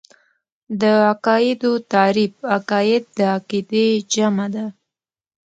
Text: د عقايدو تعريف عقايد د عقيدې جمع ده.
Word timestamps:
د 0.81 0.83
عقايدو 1.11 1.71
تعريف 1.93 2.33
عقايد 2.55 3.03
د 3.17 3.19
عقيدې 3.35 3.87
جمع 4.13 4.47
ده. 4.53 4.65